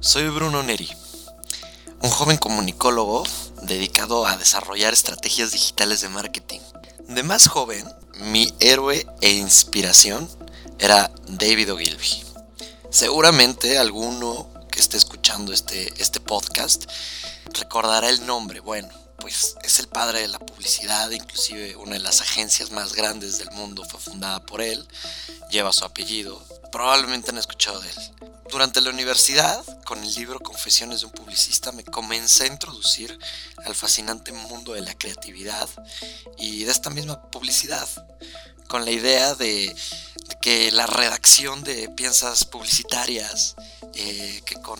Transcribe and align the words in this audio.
Soy 0.00 0.28
Bruno 0.28 0.62
Neri, 0.62 0.88
un 2.02 2.10
joven 2.10 2.36
comunicólogo 2.36 3.24
dedicado 3.62 4.26
a 4.26 4.36
desarrollar 4.36 4.92
estrategias 4.92 5.50
digitales 5.50 6.00
de 6.00 6.08
marketing. 6.08 6.60
De 7.08 7.24
más 7.24 7.48
joven, 7.48 7.84
mi 8.18 8.54
héroe 8.60 9.06
e 9.22 9.32
inspiración 9.32 10.30
era 10.78 11.10
David 11.26 11.72
Ogilvy. 11.72 12.24
Seguramente 12.90 13.76
alguno 13.76 14.48
que 14.70 14.78
esté 14.78 14.96
escuchando 14.96 15.52
este, 15.52 15.92
este 16.00 16.20
podcast 16.20 16.84
recordará 17.52 18.08
el 18.08 18.24
nombre. 18.24 18.60
Bueno, 18.60 18.88
pues 19.18 19.56
es 19.64 19.80
el 19.80 19.88
padre 19.88 20.20
de 20.20 20.28
la 20.28 20.38
publicidad, 20.38 21.10
inclusive 21.10 21.74
una 21.74 21.94
de 21.94 22.00
las 22.00 22.20
agencias 22.20 22.70
más 22.70 22.94
grandes 22.94 23.38
del 23.38 23.50
mundo 23.50 23.84
fue 23.84 24.00
fundada 24.00 24.46
por 24.46 24.62
él, 24.62 24.86
lleva 25.50 25.72
su 25.72 25.84
apellido, 25.84 26.40
probablemente 26.70 27.30
han 27.30 27.38
escuchado 27.38 27.80
de 27.80 27.90
él. 27.90 28.29
Durante 28.50 28.80
la 28.80 28.90
universidad, 28.90 29.64
con 29.84 30.02
el 30.02 30.12
libro 30.14 30.40
Confesiones 30.40 31.00
de 31.00 31.06
un 31.06 31.12
publicista, 31.12 31.70
me 31.70 31.84
comencé 31.84 32.44
a 32.44 32.46
introducir 32.48 33.16
al 33.64 33.76
fascinante 33.76 34.32
mundo 34.32 34.72
de 34.72 34.80
la 34.80 34.94
creatividad 34.94 35.68
y 36.36 36.64
de 36.64 36.72
esta 36.72 36.90
misma 36.90 37.30
publicidad, 37.30 37.88
con 38.66 38.84
la 38.84 38.90
idea 38.90 39.34
de, 39.36 39.74
que 40.40 40.72
la 40.72 40.86
redacción 40.86 41.62
de 41.62 41.88
piezas 41.90 42.44
publicitarias, 42.44 43.54
eh, 43.94 44.42
que 44.44 44.56
con 44.56 44.78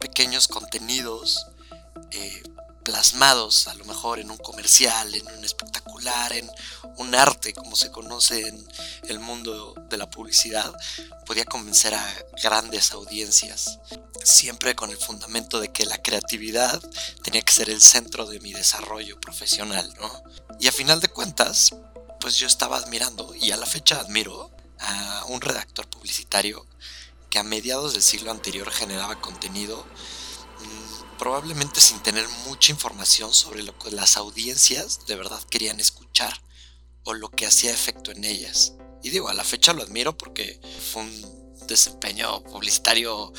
pequeños 0.00 0.48
contenidos, 0.48 1.46
eh, 2.10 2.42
plasmados 2.88 3.68
a 3.68 3.74
lo 3.74 3.84
mejor 3.84 4.18
en 4.18 4.30
un 4.30 4.38
comercial, 4.38 5.14
en 5.14 5.26
un 5.36 5.44
espectacular, 5.44 6.32
en 6.32 6.50
un 6.96 7.14
arte 7.14 7.52
como 7.52 7.76
se 7.76 7.90
conoce 7.90 8.48
en 8.48 8.66
el 9.10 9.20
mundo 9.20 9.74
de 9.90 9.98
la 9.98 10.08
publicidad, 10.08 10.72
podía 11.26 11.44
convencer 11.44 11.94
a 11.94 12.14
grandes 12.42 12.92
audiencias, 12.92 13.78
siempre 14.24 14.74
con 14.74 14.88
el 14.88 14.96
fundamento 14.96 15.60
de 15.60 15.70
que 15.70 15.84
la 15.84 16.00
creatividad 16.00 16.80
tenía 17.22 17.42
que 17.42 17.52
ser 17.52 17.68
el 17.68 17.82
centro 17.82 18.24
de 18.24 18.40
mi 18.40 18.54
desarrollo 18.54 19.20
profesional, 19.20 19.92
¿no? 20.00 20.22
Y 20.58 20.66
a 20.66 20.72
final 20.72 21.00
de 21.00 21.08
cuentas, 21.08 21.74
pues 22.20 22.38
yo 22.38 22.46
estaba 22.46 22.78
admirando, 22.78 23.34
y 23.34 23.50
a 23.50 23.58
la 23.58 23.66
fecha 23.66 24.00
admiro, 24.00 24.50
a 24.78 25.26
un 25.28 25.42
redactor 25.42 25.90
publicitario 25.90 26.66
que 27.28 27.38
a 27.38 27.42
mediados 27.42 27.92
del 27.92 28.02
siglo 28.02 28.30
anterior 28.30 28.70
generaba 28.70 29.20
contenido 29.20 29.84
probablemente 31.18 31.80
sin 31.80 32.00
tener 32.00 32.26
mucha 32.46 32.72
información 32.72 33.34
sobre 33.34 33.62
lo 33.62 33.76
que 33.78 33.90
las 33.90 34.16
audiencias 34.16 35.00
de 35.06 35.16
verdad 35.16 35.42
querían 35.50 35.80
escuchar 35.80 36.40
o 37.04 37.12
lo 37.12 37.30
que 37.30 37.46
hacía 37.46 37.72
efecto 37.72 38.12
en 38.12 38.24
ellas. 38.24 38.74
Y 39.02 39.10
digo, 39.10 39.28
a 39.28 39.34
la 39.34 39.44
fecha 39.44 39.72
lo 39.72 39.82
admiro 39.82 40.16
porque 40.16 40.60
fue 40.92 41.02
un 41.02 41.66
desempeño 41.66 42.42
publicitario 42.44 43.32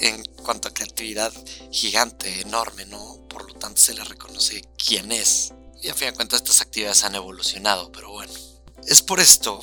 en 0.00 0.24
cuanto 0.42 0.68
a 0.68 0.74
creatividad 0.74 1.32
gigante, 1.70 2.40
enorme, 2.40 2.86
¿no? 2.86 3.26
Por 3.28 3.46
lo 3.46 3.54
tanto 3.54 3.80
se 3.80 3.94
le 3.94 4.04
reconoce 4.04 4.62
quién 4.76 5.12
es. 5.12 5.52
Y 5.82 5.88
a 5.88 5.94
fin 5.94 6.08
de 6.08 6.14
cuentas 6.14 6.40
estas 6.40 6.60
actividades 6.60 7.04
han 7.04 7.14
evolucionado, 7.14 7.90
pero 7.92 8.10
bueno. 8.10 8.32
Es 8.86 9.02
por 9.02 9.20
esto 9.20 9.60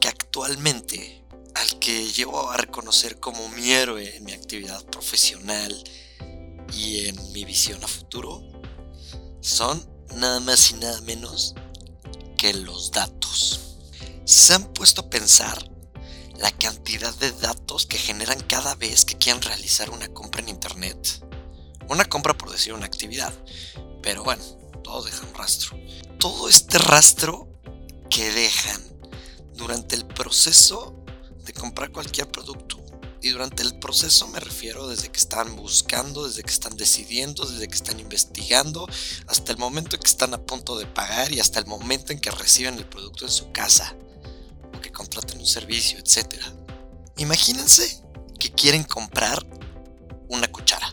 que 0.00 0.08
actualmente 0.08 1.24
al 1.54 1.78
que 1.78 2.10
llevo 2.10 2.50
a 2.50 2.56
reconocer 2.56 3.20
como 3.20 3.48
mi 3.50 3.70
héroe 3.70 4.16
en 4.16 4.24
mi 4.24 4.32
actividad 4.32 4.84
profesional 4.86 5.84
y 6.72 7.06
en 7.06 7.32
mi 7.32 7.44
visión 7.44 7.82
a 7.84 7.88
futuro 7.88 8.42
son 9.40 9.84
nada 10.16 10.40
más 10.40 10.70
y 10.70 10.74
nada 10.74 11.00
menos 11.02 11.54
que 12.36 12.54
los 12.54 12.90
datos. 12.90 13.60
¿Se 14.24 14.54
han 14.54 14.72
puesto 14.72 15.02
a 15.02 15.10
pensar 15.10 15.70
la 16.36 16.50
cantidad 16.50 17.14
de 17.16 17.32
datos 17.32 17.86
que 17.86 17.98
generan 17.98 18.40
cada 18.40 18.74
vez 18.74 19.04
que 19.04 19.18
quieren 19.18 19.42
realizar 19.42 19.90
una 19.90 20.08
compra 20.08 20.40
en 20.40 20.48
Internet? 20.48 21.22
Una 21.88 22.04
compra 22.04 22.36
por 22.36 22.50
decir 22.50 22.72
una 22.72 22.86
actividad, 22.86 23.32
pero 24.02 24.24
bueno, 24.24 24.42
todos 24.82 25.06
dejan 25.06 25.34
rastro. 25.34 25.78
Todo 26.18 26.48
este 26.48 26.78
rastro 26.78 27.48
que 28.08 28.32
dejan 28.32 28.82
durante 29.54 29.94
el 29.94 30.06
proceso 30.06 31.04
de 31.44 31.52
comprar 31.52 31.92
cualquier 31.92 32.30
producto 32.30 32.83
y 33.24 33.30
durante 33.30 33.62
el 33.62 33.78
proceso 33.78 34.28
me 34.28 34.38
refiero 34.38 34.86
desde 34.86 35.10
que 35.10 35.18
están 35.18 35.56
buscando, 35.56 36.26
desde 36.26 36.42
que 36.42 36.50
están 36.50 36.76
decidiendo, 36.76 37.46
desde 37.46 37.68
que 37.68 37.74
están 37.74 37.98
investigando, 37.98 38.86
hasta 39.26 39.50
el 39.50 39.56
momento 39.56 39.96
en 39.96 40.02
que 40.02 40.10
están 40.10 40.34
a 40.34 40.42
punto 40.42 40.76
de 40.76 40.84
pagar 40.84 41.32
y 41.32 41.40
hasta 41.40 41.58
el 41.58 41.64
momento 41.64 42.12
en 42.12 42.20
que 42.20 42.30
reciben 42.30 42.74
el 42.74 42.84
producto 42.84 43.24
en 43.24 43.30
su 43.30 43.50
casa 43.50 43.96
o 44.76 44.80
que 44.82 44.92
contraten 44.92 45.38
un 45.38 45.46
servicio, 45.46 45.98
etc. 45.98 46.34
Imagínense 47.16 48.02
que 48.38 48.52
quieren 48.52 48.84
comprar 48.84 49.42
una 50.28 50.46
cuchara. 50.48 50.92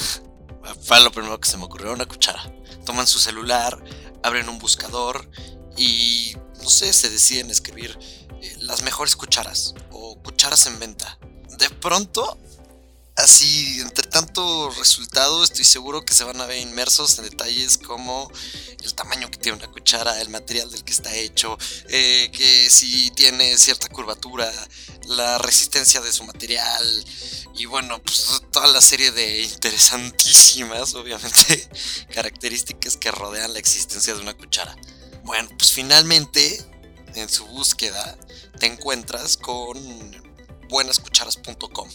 Fue 0.82 1.02
lo 1.02 1.12
primero 1.12 1.38
que 1.38 1.50
se 1.50 1.58
me 1.58 1.64
ocurrió, 1.64 1.92
una 1.92 2.06
cuchara. 2.06 2.50
Toman 2.86 3.06
su 3.06 3.18
celular, 3.18 3.78
abren 4.22 4.48
un 4.48 4.58
buscador 4.58 5.30
y, 5.76 6.34
no 6.62 6.70
sé, 6.70 6.94
se 6.94 7.10
deciden 7.10 7.50
escribir 7.50 7.98
eh, 8.40 8.56
las 8.60 8.80
mejores 8.80 9.16
cucharas 9.16 9.74
o 9.90 10.18
cucharas 10.22 10.66
en 10.66 10.78
venta 10.78 11.18
de 11.58 11.70
pronto, 11.70 12.38
así, 13.16 13.80
entre 13.80 14.08
tanto 14.08 14.70
resultado, 14.78 15.42
estoy 15.42 15.64
seguro 15.64 16.04
que 16.04 16.14
se 16.14 16.24
van 16.24 16.40
a 16.40 16.46
ver 16.46 16.58
inmersos 16.58 17.18
en 17.18 17.24
detalles 17.24 17.78
como 17.78 18.30
el 18.82 18.94
tamaño 18.94 19.30
que 19.30 19.38
tiene 19.38 19.58
una 19.58 19.70
cuchara, 19.70 20.20
el 20.20 20.28
material 20.30 20.70
del 20.70 20.84
que 20.84 20.92
está 20.92 21.14
hecho, 21.14 21.58
eh, 21.88 22.30
que 22.32 22.70
si 22.70 23.10
tiene 23.10 23.58
cierta 23.58 23.88
curvatura, 23.88 24.50
la 25.06 25.38
resistencia 25.38 26.00
de 26.00 26.12
su 26.12 26.24
material 26.24 27.04
y 27.56 27.66
bueno, 27.66 28.00
pues 28.02 28.40
toda 28.52 28.68
la 28.68 28.80
serie 28.80 29.10
de 29.10 29.42
interesantísimas, 29.42 30.94
obviamente, 30.94 31.68
características 32.14 32.96
que 32.96 33.10
rodean 33.10 33.52
la 33.52 33.58
existencia 33.58 34.14
de 34.14 34.20
una 34.20 34.34
cuchara. 34.34 34.76
Bueno, 35.24 35.48
pues 35.58 35.72
finalmente, 35.72 36.64
en 37.16 37.28
su 37.28 37.44
búsqueda, 37.46 38.16
te 38.60 38.66
encuentras 38.66 39.36
con 39.36 39.76
buenascucharas.com 40.68 41.88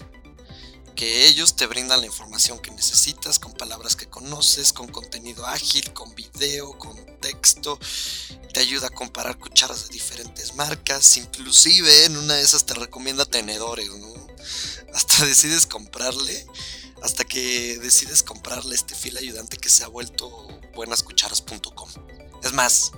que 0.96 1.26
ellos 1.28 1.56
te 1.56 1.66
brindan 1.66 2.02
la 2.02 2.06
información 2.06 2.60
que 2.60 2.72
necesitas 2.72 3.40
con 3.40 3.54
palabras 3.54 3.96
que 3.96 4.08
conoces, 4.08 4.74
con 4.74 4.88
contenido 4.88 5.46
ágil, 5.46 5.92
con 5.94 6.14
video, 6.16 6.78
con 6.78 6.96
texto, 7.20 7.80
te 8.54 8.60
ayuda 8.60 8.88
a 8.88 8.92
comparar 8.92 9.40
cucharas 9.40 9.88
de 9.88 9.94
diferentes 9.94 10.56
marcas, 10.56 11.18
inclusive 11.18 12.06
en 12.06 12.18
una 12.18 12.36
de 12.36 12.44
esas 12.44 12.66
te 12.66 12.74
recomienda 12.76 13.26
tenedores, 13.26 13.90
¿no? 13.90 14.14
Hasta 14.94 15.26
decides 15.26 15.66
comprarle, 15.66 16.46
hasta 17.02 17.24
que 17.24 17.80
decides 17.80 18.24
comprarle 18.24 18.76
este 18.76 18.96
fil 18.96 19.18
ayudante 19.18 19.58
que 19.58 19.70
se 19.70 19.84
ha 19.84 19.88
vuelto 19.88 20.48
buenascucharas.com. 20.76 21.90
Es 22.44 22.54
más, 22.54 22.92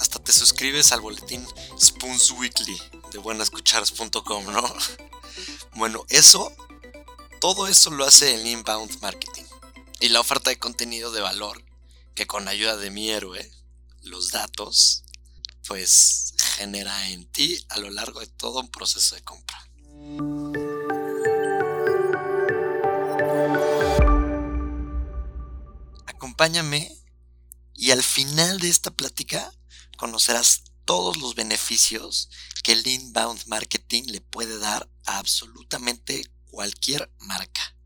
hasta 0.00 0.18
te 0.18 0.32
suscribes 0.32 0.92
al 0.92 1.00
boletín 1.00 1.46
Spoons 1.78 2.30
Weekly 2.32 2.97
de 3.10 3.18
buenascucharas.com, 3.18 4.52
¿no? 4.52 4.62
Bueno, 5.74 6.04
eso, 6.08 6.52
todo 7.40 7.68
eso 7.68 7.90
lo 7.90 8.04
hace 8.04 8.34
el 8.34 8.46
inbound 8.46 9.00
marketing. 9.00 9.44
Y 10.00 10.08
la 10.08 10.20
oferta 10.20 10.50
de 10.50 10.58
contenido 10.58 11.12
de 11.12 11.20
valor, 11.20 11.62
que 12.14 12.26
con 12.26 12.48
ayuda 12.48 12.76
de 12.76 12.90
mi 12.90 13.10
héroe, 13.10 13.48
los 14.02 14.32
datos, 14.32 15.04
pues 15.66 16.34
genera 16.56 17.10
en 17.10 17.26
ti 17.26 17.64
a 17.68 17.78
lo 17.78 17.90
largo 17.90 18.20
de 18.20 18.26
todo 18.26 18.60
un 18.60 18.70
proceso 18.70 19.14
de 19.14 19.22
compra. 19.22 19.58
Acompáñame 26.06 26.90
y 27.74 27.92
al 27.92 28.02
final 28.02 28.58
de 28.58 28.68
esta 28.68 28.90
plática 28.90 29.52
conocerás 29.96 30.64
todos 30.88 31.18
los 31.18 31.34
beneficios 31.34 32.30
que 32.64 32.72
el 32.72 32.86
inbound 32.86 33.44
marketing 33.44 34.04
le 34.06 34.22
puede 34.22 34.58
dar 34.58 34.88
a 35.04 35.18
absolutamente 35.18 36.24
cualquier 36.50 37.12
marca. 37.18 37.76